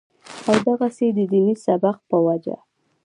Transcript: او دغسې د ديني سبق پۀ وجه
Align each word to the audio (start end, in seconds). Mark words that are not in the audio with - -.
او 0.49 0.55
دغسې 0.67 1.07
د 1.17 1.19
ديني 1.31 1.55
سبق 1.65 1.97
پۀ 2.09 2.17
وجه 2.25 2.57